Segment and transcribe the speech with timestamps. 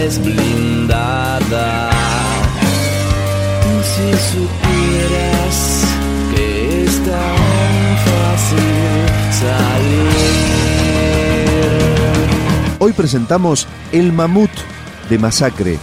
[0.00, 1.90] traes blindada.
[3.82, 5.84] Si supieras
[6.34, 7.36] que es tan
[8.06, 8.76] fácil
[9.40, 10.10] salir.
[12.78, 14.50] Hoy presentamos El Mamut
[15.08, 15.78] de Masacre.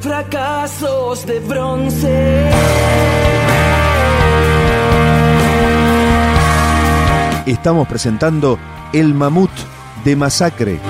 [0.00, 2.50] Fracasos de bronce.
[7.46, 8.58] Estamos presentando
[8.92, 9.50] El Mamut
[10.04, 10.80] de Masacre.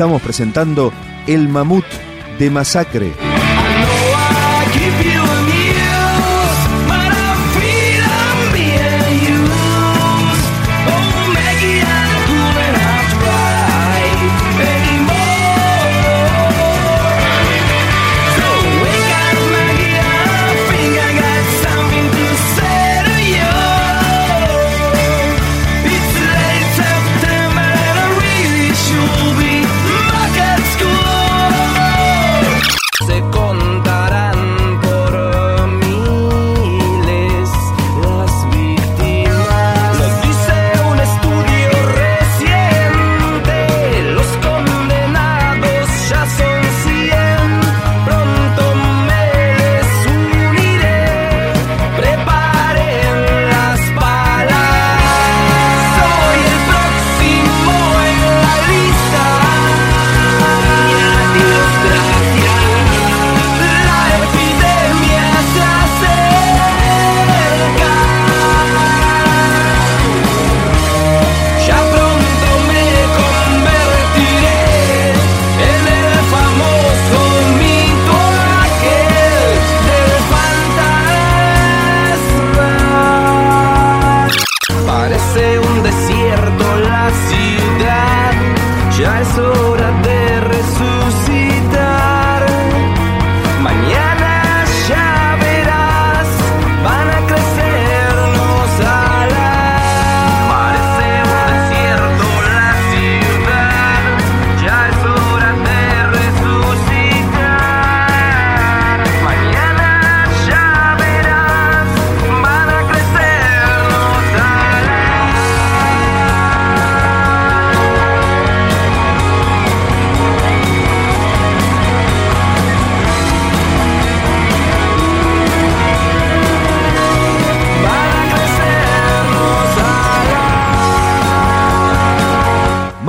[0.00, 0.94] estamos presentando
[1.26, 1.84] El Mamut
[2.38, 3.29] de Masacre.